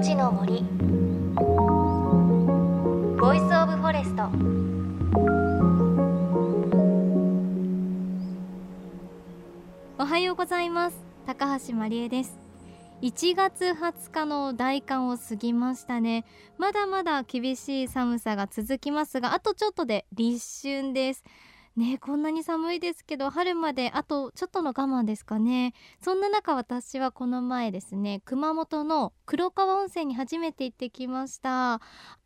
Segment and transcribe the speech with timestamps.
[0.00, 0.62] 命の森。
[3.20, 4.30] Voice of Forest。
[9.98, 10.96] おはようございます。
[11.26, 12.38] 高橋真理恵です。
[13.02, 16.24] 1月20日の大寒を過ぎましたね。
[16.56, 21.24] まだまだ厳しい寒さが続きますがあとちょっとで立春です。
[21.76, 25.74] ねこんなに寒いですけど春まであとちょっとの我慢ですかね。
[26.00, 31.80] そんな中私はこの前ですね熊本の黒川温泉に初めて行ってきました。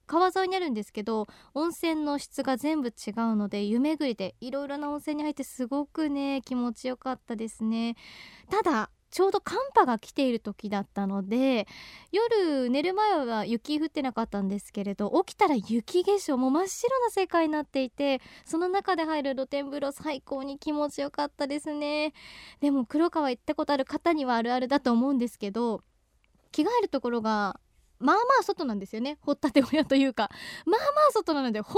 [0.07, 7.97] 川沿いにあるんですけど温泉の質が全部違うので湯巡りでいろいろな温泉に入ってすごくね気持ちよかったですね。
[8.51, 11.69] ただちょうど寒波が来ている時だったので
[12.11, 22.13] 夜寝る前は雪降ってなかったんですけれど起きたら雪化粧も真っ白な世界になっていてその中で入る露天風呂最高に気持ちよかったですね。
[22.61, 25.85] でも黒川行ったことある方にはあるあるだと思うんですけど
[26.51, 27.61] 着替えるところが
[28.01, 29.19] まあまあ外なんですよね。
[29.21, 30.29] 掘ったて小屋というか。
[30.67, 31.77] まあまあ外なので本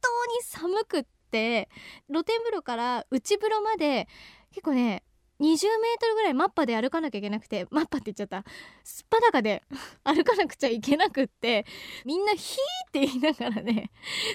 [0.00, 1.68] 当に寒くって
[2.08, 4.08] 露天風呂から内風呂まで
[4.50, 5.04] 結構ね
[5.40, 5.58] 20メー
[6.00, 8.44] トルぐらいマッパで歩かなきゃいけなくてマッパって言っちゃった。
[8.84, 9.62] すっぱだかで
[10.04, 11.66] 歩かなくちゃいけなくって
[12.04, 13.90] みんなヒーって言いながらね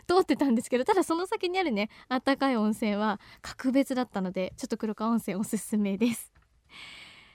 [0.08, 6.34] 通ってたんですけどただその先にあるねあったかい温泉は格別だったのでちょっと黒川温泉おすすめです。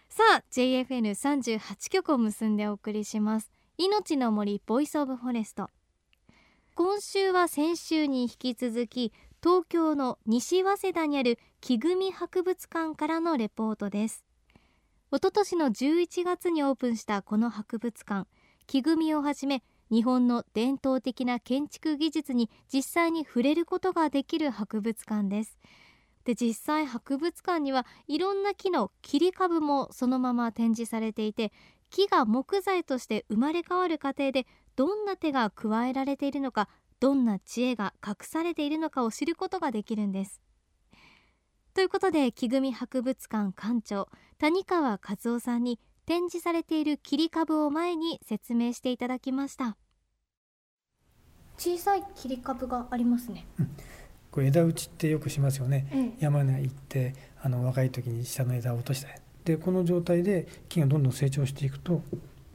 [0.08, 3.50] さあ JFN38 曲を結んでお送りします。
[3.78, 5.70] 命の森 Voice of Forest。
[6.76, 9.12] 今週は先週に引き続き
[9.44, 14.24] 東京の西早稲田にある木組博物館からのレポートです。
[15.12, 18.26] 一昨年の11月にオープンしたこの博物館
[18.66, 25.58] 木組みをはじめ日本の伝統的な建築技術に実際に触れることができる博物館です。
[26.24, 31.52] で実際博物館にはいろんな木の切り株もそのまま展示されていて
[31.90, 36.70] 木が木材として生まれ変わる過程でどんな手が加えられているのか
[37.00, 40.40] どんな知恵が隠されているのかを知ることができるんです。
[41.74, 49.76] ということで木組博物館館長谷川和夫さんに展示されている切り株を前に説明していただきました。
[51.56, 53.70] 小さい切り株がありますね、うん、
[54.30, 59.08] これ枝打ちってよくしますよね、ええ、山に行ってあの若い時に下の枝を落とした。
[59.44, 62.02] でこの状態で木がどんどん成長していくと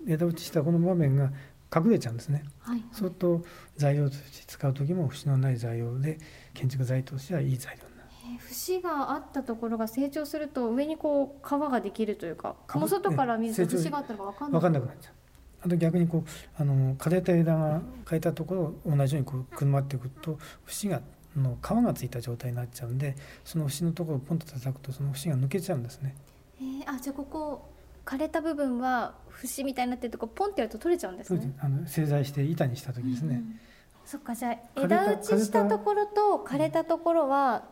[0.07, 1.31] 枝打ちしたこの場面が
[1.75, 3.41] 隠れちゃうんですね、はいはい、そうすると
[3.77, 6.17] 材料として使う時も節のない材料で
[6.53, 8.09] 建築材としてはいい材料になる。
[8.39, 15.13] 節があったところが成長すると上にこう皮ができるというかもう外から見ると節があったら分かんなくなっちゃう。
[15.61, 21.01] あと逆にこうあの枯れた枝が枯れたところを同じようにこうくるまっていくと節が
[21.35, 26.15] の皮がついた状態になっちゃうんでその節のところをポンと叩くとその節が抜けちゃうんですね。
[26.59, 27.69] えー、あじゃあここ
[28.05, 31.53] 枯れた部分は節みたいになってるとこポンってやると取れちゃうんですね。
[31.59, 33.35] あの製材して板にした時ですね。
[33.35, 33.59] うんうん。
[34.05, 37.65] そっかじゃあ枝打ちしたところと枯れたところは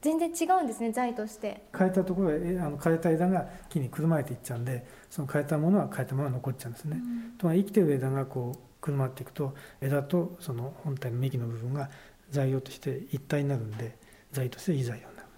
[0.00, 1.64] 全然違うんですね、材として。
[1.72, 2.34] 枯れたところは
[2.66, 11.90] あの枯れた枝が木にくるまれていっちゃうんでその枯れたものは枯れたものが残っちゃうんですね、うん、とは生きてる枝がこうくるまっていくと枝とその本体の幹の部分が
[12.30, 13.96] 材料として一体になるんで
[14.32, 15.28] 材としていい材料になる。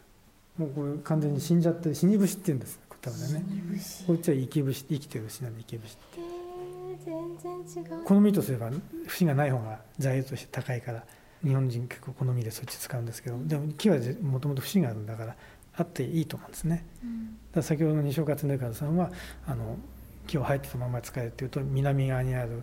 [0.58, 3.44] もうこれ完全に死んじゃって死に節っていうんです多分ね。
[4.06, 6.44] こっちは生き節生きてる節なんで生き節って。
[7.04, 8.04] 全然違う。
[8.04, 8.70] 好みとすれば
[9.06, 11.04] 節がない方が材料として高いから
[11.44, 15.36] 日本人結構好みでそっち使うんですけどでも木はもともと節があるんだから
[15.76, 19.10] あっていいと思うんですね、うん、だ先ほどの西岡恒和さんは
[19.46, 19.76] あの
[20.26, 22.62] 木を生えてたまま使えるっていうと南側にある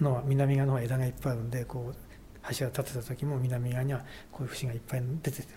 [0.00, 1.96] のは南側の方は枝がいっぱいあるんでこう
[2.42, 5.48] 柱立てた時も南側にはこういう節がいっぱい出てて、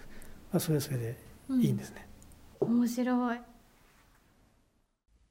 [0.52, 1.18] まあ、それはそれで
[1.59, 2.08] いいんですね、
[2.62, 3.40] うん、面白い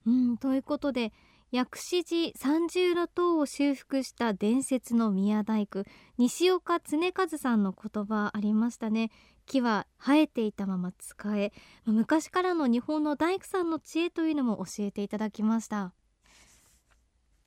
[0.06, 1.12] うんということで
[1.52, 5.82] 薬師寺三重塔を修復した伝説の宮大工
[6.16, 9.10] 西岡恒和さんの言葉ありましたね。
[9.46, 11.52] 木は生えていたまま使え
[11.84, 15.92] 昔からの日本の大工さんの知恵というのも教えていただきました。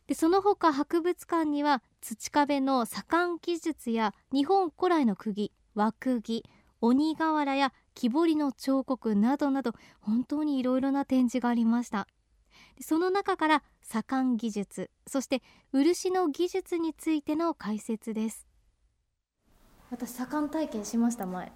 [0.07, 6.43] でその他博物館には土壁の左官技術や日本古来の釘枠木
[6.81, 12.07] 鬼瓦や木彫りの彫刻などなど本当にいろいろな展示がありました。
[12.81, 15.41] その中から左官技術そして
[15.71, 18.45] 漆の技術についての解説です。
[19.91, 21.51] 私左官体験しました前。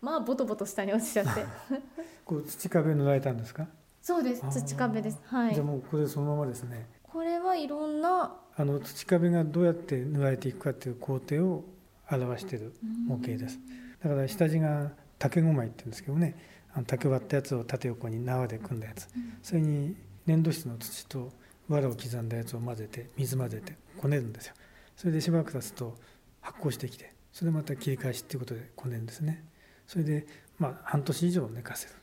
[0.00, 1.44] まあボトボト下に落ちちゃって。
[2.24, 3.66] こう土壁塗られたんですか？
[4.00, 4.42] そうです。
[4.50, 5.18] 土壁です。
[5.24, 5.54] はい。
[5.54, 6.88] じゃもうこれそのままですね。
[7.02, 11.64] これはいろんなあの土壁がどうやって塗られていくかという工程を
[12.10, 12.72] 表している
[13.06, 13.58] 模型です。
[14.02, 16.34] だから下地が竹ごまいって言うんですけどね。
[16.72, 19.08] あの竹割ったやつを縦横に縄で組んだやつ。
[19.42, 19.96] それに
[20.30, 21.32] 粘土質の土と
[21.68, 24.54] 藁を刻んだやつを混ぜて水混ぜてこねるんですよ。
[24.96, 25.96] それでしばらく経つと
[26.40, 29.44] 発酵してきてそれでまた切り返しっていうことでこねるんですね。
[29.88, 30.26] それで
[30.58, 31.94] まあ半年以上寝かせる。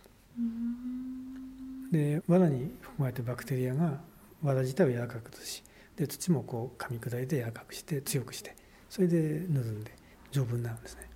[1.92, 4.02] で藁に含まれてるバクテリアが
[4.44, 5.64] 藁自体を柔らかくし
[5.96, 8.56] で土もこう噛み砕いて柔らかくして強くして
[8.90, 9.92] それで塗るんで
[10.32, 11.10] 丈夫になるんですね。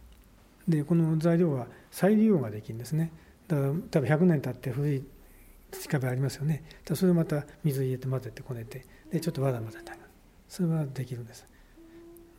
[0.65, 3.11] でこの材料は再利用ができるんですね。
[3.49, 5.03] だから多分100年経って古い
[5.71, 6.63] 土壁ありますよね。
[6.93, 10.07] それをまた水入れて混ぜてこねてでちょっとわざ混ぜてあげる
[10.47, 11.47] それはできるんです。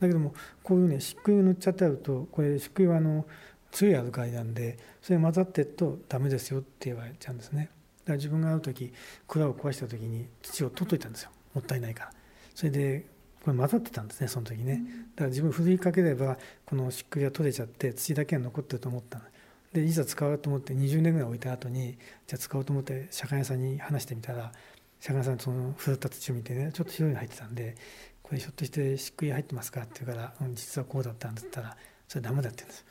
[0.01, 3.25] だけどもこういうね漆喰を塗っちゃってあるとこれ漆喰はあの
[3.71, 7.71] 強いアルカリなんでそれ混ざってるとダメですよって言われちゃうんですね。
[8.05, 8.93] だから自分が会う時
[9.27, 11.31] 蔵を壊した時に土を取っといたんですよ。
[11.55, 12.13] もったいないから。
[12.55, 13.07] それで
[13.43, 14.83] これ混ざってたんですねその時ね。
[15.15, 16.37] だから自分振りかければ
[16.67, 19.25] この漆喰が取れちゃって土だけが残ってると思ったの
[19.73, 21.97] でいざ使おうと思って20年ぐらい置いた後に
[22.27, 24.53] じゃあ使おうと思って社会屋さんに話してみたら
[25.01, 27.77] 社会屋さんその振った土を見てねちょっと白いの入ってたんで
[28.23, 31.77] 「これひょっとして漆喰入ってますか?」って言うから「うん、実はこうだったんだ」ったら
[32.07, 32.85] 「それダメだ」って言うんです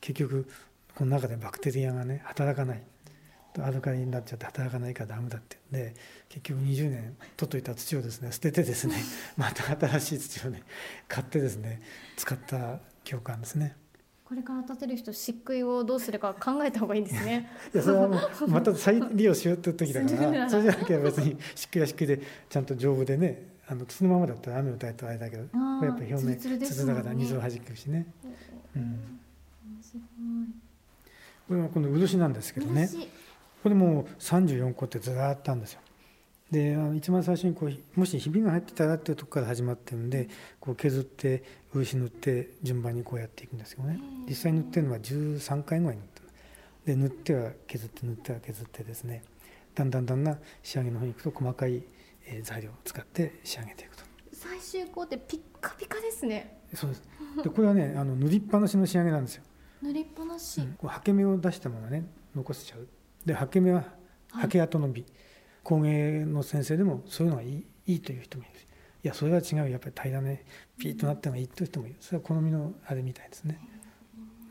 [0.00, 0.48] 結局
[0.94, 2.82] この中でバクテリアがね働かない
[3.62, 5.94] アルカリになっちゃって働かないからダメだってで
[6.28, 8.96] 結局20年取っといた土をですね捨ててですね
[9.36, 10.62] また新しい土をね
[11.06, 11.80] 買ってですね
[12.16, 13.76] 使った記憶あるんですね。
[14.24, 17.50] これから建てる人漆喰をどうするか考えた方がいいですね。
[17.74, 28.06] いやそれはもうまた再利用しようって時だから それじゃなければ別に漆喰は漆喰でちゃんと丈夫でねあの土のままだったら雨を与えたらあれだけどこれやっぱ表面筒だから水をはじくしね。
[28.74, 29.20] うん、
[31.48, 32.88] これはこの漆なんですけどね。
[33.62, 35.80] これも34個ってずらっとあるんですよ。
[36.50, 40.28] で一番最初にこうもしひびが入ってたらっていうとこから始まってるんで
[40.60, 41.42] こう削って
[41.72, 43.98] 漆塗って順番にこうやっていくんですけどね
[44.28, 46.14] 実際塗ってるのは13回ぐらい塗って
[46.84, 49.22] で塗っては削って塗っては削ってですね。
[49.74, 51.82] だんだんだんだん仕上げの方に行くと細かい
[52.42, 54.04] 材料を使って仕上げていくと。
[54.32, 56.58] 最終工程ピッカピカですね。
[56.74, 57.02] そうです。
[57.42, 59.42] でこれはねあの塗りっぱなしの仕上げなんですよ。
[59.82, 62.04] 塗りっぱなし、うん、こうはけ目を出したままね
[62.36, 62.86] 残せちゃう。
[63.24, 63.84] ではけ目は
[64.30, 65.10] はけ跡の美、はい、
[65.64, 68.52] 工芸の先生でもそういうのがいいいいという人もいる
[69.02, 70.44] いやそれは違うやっぱり平らね
[70.78, 71.96] ピーッとなったのがいいという人もいる。
[72.00, 73.58] それは好みのあれみたいですね。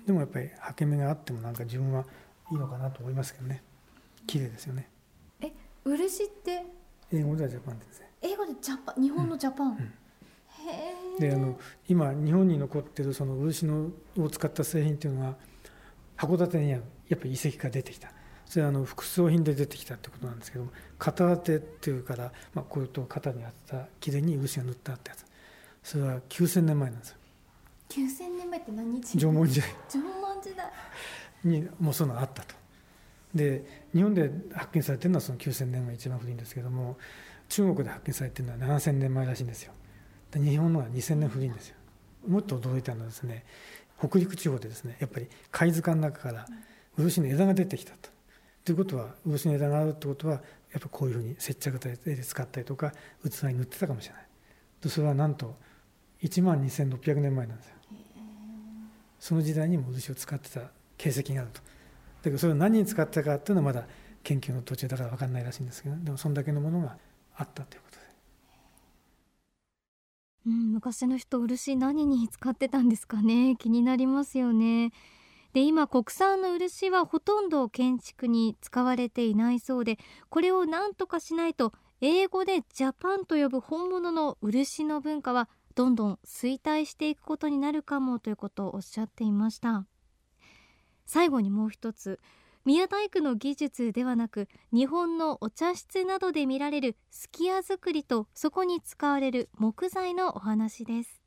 [0.06, 2.06] でもやっぱりはけ目があってもなんか自分は
[2.52, 3.64] いいのかなと思いますけどね。
[4.28, 4.90] 綺麗ですよね。
[5.42, 5.52] え
[5.86, 6.64] 漆って？
[7.12, 8.10] 英語ではジャパンですね。
[8.22, 9.02] 英語でジャパン？
[9.02, 11.20] 日本のジャパン、うんうん。
[11.20, 15.36] であの今日本に残ってるその漆のを使った製品っていうのが
[16.18, 16.80] 函館には
[17.10, 18.12] やっぱり遺跡が出てきた
[18.54, 25.26] それはあの副葬品で出てきたってことなんですけども型当てっていうから、まあ、こういうと型に当てた木でに漆が塗ったってやつ。
[25.82, 27.18] それは9,000年前なんですよ。
[27.90, 29.18] 9,000年前って何日？
[29.18, 29.70] 縄文時代。
[29.90, 30.72] 縄文時代。
[31.44, 32.54] にもうそういうのがあったと。
[33.34, 36.98] で日本で発見されてるのはその9,000年が一番古いんですけども
[37.50, 39.74] 中国で発見されてるのは7,000年前らしいんですよ。
[40.36, 41.76] 日本のは2,000年古いんですよ。
[42.28, 43.46] もっと驚いたのはですね
[43.98, 46.46] 北陸地方でですねやっぱり貝塚の中から
[46.98, 48.13] 漆の枝が出てきたと。
[48.64, 52.94] ということは漆の枝があるってことはやっぱこういうふうに接着剤で使ったりとか
[53.24, 54.28] 器に塗ってたかもしれない。
[54.90, 55.56] それはなんと
[56.22, 57.74] 1万2600年前なんですよ。
[59.20, 60.62] その時代にも漆を使ってた
[60.98, 61.62] 形跡があると。
[61.62, 61.66] だ
[62.24, 63.86] けどそれを何に使ったかっていうのはまだ
[64.24, 66.98] 研究の途中だから分かんないらしいんですけどでもそんだけのものが
[67.36, 68.04] あったということで。
[70.46, 73.56] うん、昔の人漆何に使ってたんですかね。
[73.58, 74.92] 気になりますよね。
[75.54, 79.98] で今国産の漆はほとんど建築に使われていないそうで
[80.30, 89.86] これを何とかしないと英語でジャパンと呼ぶ本物の漆の文化はどんどん衰退していくことになるかもということをおっしゃっていました。
[91.06, 92.20] 最後にもう一つ
[92.66, 101.22] 宮大工の技術ではなく日本のお茶室などで見られるすき家作りとそこに使われる木材のお話です。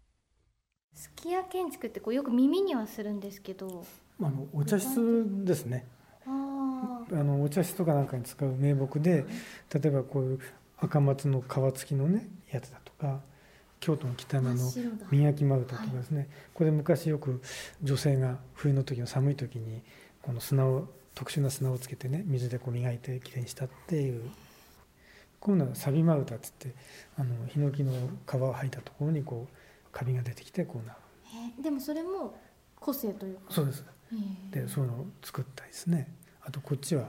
[0.94, 3.84] すき家建築ってこうよく耳にはするんですけど
[4.20, 5.86] あのお茶室ですね。
[6.26, 9.24] あのお茶室とかなんかに使う名木で
[9.72, 10.40] 例えばこういう
[10.78, 13.20] 赤松の皮付きのねやつだとか
[13.78, 14.72] 京都の北山の
[15.10, 17.40] 宮城丸太とかですね、はい、これ昔よく
[17.82, 19.82] 女性が冬の時の寒い時に
[20.20, 24.22] この砂を特殊な砂をつけてね水でこう磨いてきれいにしたっていう。
[25.38, 26.74] こういうのはサビ丸太っつって
[27.16, 31.62] あのヒノキの皮を剥いたところにこうカビが出てきてこうなる。
[31.62, 32.34] でもそれも
[32.80, 33.42] 個性というか。
[33.50, 33.84] そうです
[34.50, 36.08] でそういうのを作ったりですね。
[36.42, 37.08] あとこっちは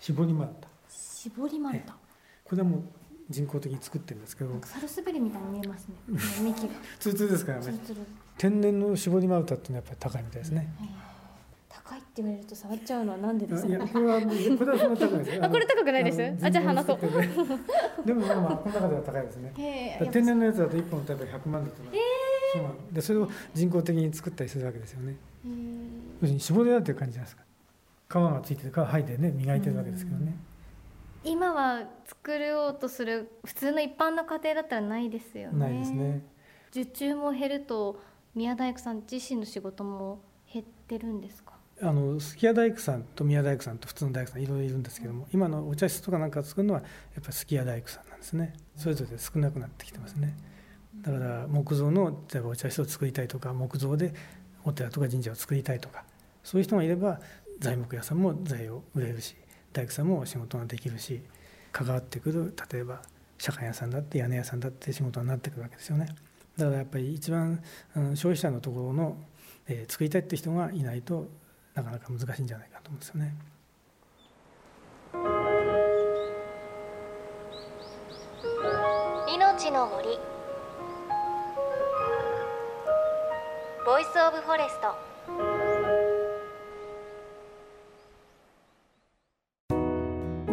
[0.00, 1.92] 絞り丸太絞り丸太
[2.44, 2.82] これはもう
[3.30, 4.50] 人工的に作ってるんですけど。
[4.64, 5.94] サルスベリみたいに見えますね。
[6.42, 7.74] 幹がツルツルですからね
[8.38, 10.72] 天然の絞り丸太っていうのはやっぱり高いみたいですね、
[11.68, 13.62] 高いって言われると触っちゃうのはなんでです？
[13.64, 15.44] かいやこれはこれはそんな高いですよ。
[15.44, 16.44] あ これ高くないです？
[16.46, 16.98] あじゃあ話そう
[18.06, 19.52] でもまあまあこの中では高いですね。
[20.12, 21.90] 天然のやつだと1本例えば100万だとか、
[22.54, 25.16] そうなのでそれを人工的に作ったりするわけですよね
[26.20, 27.42] 要するに絞り合うっていう感じじゃないですか。
[28.08, 30.36] 皮がついてる皮剥いでね磨いてるわけですけどね。
[31.24, 35.58] 今は作ろうとする普通の一般の家庭だったらないですよね。
[35.58, 36.22] ないですね。
[36.70, 38.00] 受注も減ると
[38.34, 40.20] 宮大工さん自身の仕事も
[40.52, 41.52] 減ってるんですか？
[41.80, 44.82] あのすき家大工さんと宮大工さんと普通の大工さんいろいろいるん。
[44.82, 46.86] ですけども今のお茶室とかなんか作るのはや
[47.20, 48.54] っぱりすき家大工さんなんですね。
[48.76, 50.36] それぞれ少なくなってきてますね。
[51.02, 54.14] だから木造の例えばお茶室を作りたいとか木造で
[54.64, 56.04] お寺とか神社を作りたいとか
[56.48, 57.20] そういう人がいれば
[57.60, 59.36] 材木屋さんも材を売れるし
[59.70, 61.20] 大工さんも仕事ができるし
[61.72, 63.02] 関わってくる例えば
[63.36, 66.06] 左官屋さんだって屋根屋さんだって仕事になってくるわけですよね。
[66.56, 67.62] だからやっぱり一番、
[68.14, 69.16] 消費者のところの、
[69.68, 71.28] えー作りたいって人がいないと
[71.74, 73.36] なかなか難しいんじゃないかと思うんですよね。
[79.32, 80.18] 命の森。
[83.84, 85.07] Voice of Forest。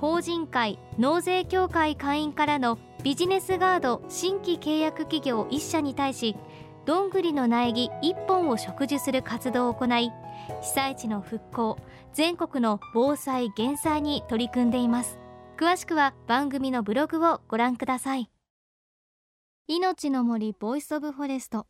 [0.00, 6.36] 法人会納税協会会員からのビジネスガード新規契約企業1社に対し
[6.86, 10.10] どんぐりの苗木1本を植樹する活動を行い
[10.62, 11.78] 被災地の復興
[12.14, 15.18] 全国の防災減災に取り組んでいます。
[15.58, 18.30] 詳しくは番組のブログをご覧ください。
[19.66, 21.66] 命の森 Voice of Forest。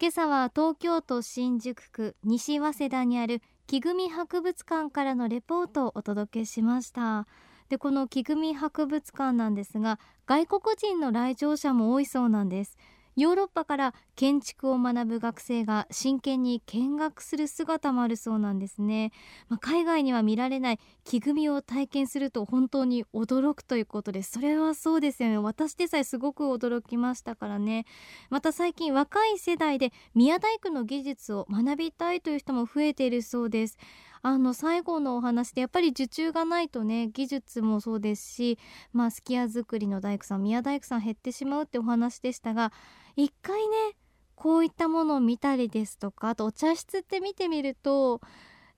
[0.00, 7.26] 今朝は東京都新宿区西早稲田にある木組博物館からのレポートをお届けしました。
[7.68, 12.78] でこの木組博物館なんですが外国人の来場者も多いそうなんです。
[13.16, 19.10] ヨーロッパから建築を学ぶ学生が真剣に見学する姿もあるそうなんですね、
[19.48, 25.38] まあ、海外には見られない木組みを体験すると本当に驚くということでそれはそうですよね。
[25.38, 27.86] 私でさえすごく驚きましたからね。
[28.28, 33.78] また最近若い世代で宮大工の技術を学びたいという人も増えているそうです。
[34.28, 38.58] あの最後のお話でやっぱり受注がないとね技術もそうですし
[38.92, 42.72] まあすき家作りの大工さん宮大工さん減ってしまうってお話でしたが
[43.14, 43.76] 一回ね
[44.34, 48.20] こういったものを見たりですとかあとお茶室って見てみると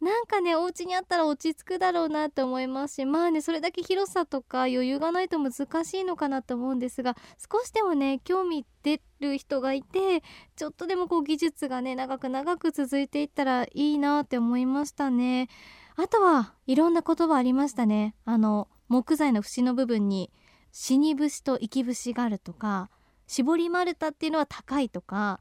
[0.00, 5.52] なんかねお家にあったら落ち着くだろうなって思いますしまあねそれだけ広さとか余裕がないと難
[5.84, 7.16] しいのかなと思うんですが
[7.52, 10.22] 少しでもね興味出る人がいて
[10.54, 15.48] ちょっとでもこう技術がね長く長く続いていったらいいなって思いましたね。
[15.96, 18.14] あとはいろんな言葉ありましたね。
[18.24, 20.30] あの木材の節の部分に
[20.70, 22.88] 死に節と生き節があるとか
[23.26, 25.40] 絞り丸太っていうのは高いとか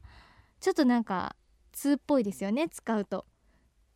[0.60, 1.36] ちょっとなんか
[1.70, 3.24] 通っぽいですよね使うと。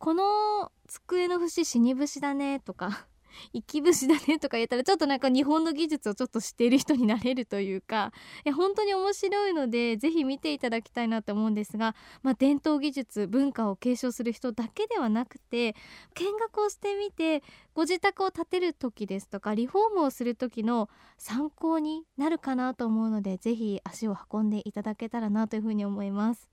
[0.03, 3.07] この机の節死に節だねとか
[3.55, 8.11] 生き節だねとか言ったらちょっとなんか日本の技術をちょっと知っている人になれるというか
[8.43, 15.73] いや本当に面白いのでぜひ見ていただきたいなと思うんですが、まあ、伝統技術文化を継承する人だけではなくて
[16.15, 17.41] 見学をしてみて
[17.73, 26.52] ご自宅を建てる時ですとかリフォームをする時の参考になるかなと思うのでぜひ足を運んでいただけたらなというふうに思います。